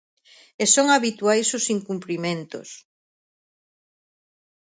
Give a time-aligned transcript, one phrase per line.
[0.63, 2.69] E son habituais os incumprimentos.